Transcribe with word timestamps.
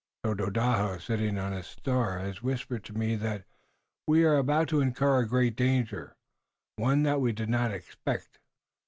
Tododaho, 0.23 0.97
sitting 0.97 1.37
on 1.37 1.51
his 1.51 1.67
star, 1.67 2.17
has 2.17 2.41
whispered 2.41 2.83
to 2.85 2.93
me 2.97 3.15
that 3.17 3.45
we 4.07 4.23
are 4.23 4.37
about 4.37 4.67
to 4.69 4.81
incur 4.81 5.19
a 5.19 5.27
great 5.27 5.55
danger, 5.55 6.15
one 6.75 7.03
that 7.03 7.21
we 7.21 7.31
did 7.33 7.49
not 7.49 7.69
expect." 7.69 8.39